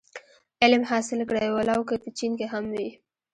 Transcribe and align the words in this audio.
علم 0.63 0.83
حاصل 0.89 1.19
کړی 1.29 1.47
و 1.51 1.57
لو 1.69 1.79
که 1.87 1.95
په 2.03 2.09
چين 2.17 2.31
کي 2.39 2.45
هم 2.53 2.65
وي. 2.73 2.89